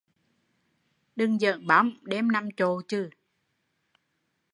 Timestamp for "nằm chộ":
2.31-2.81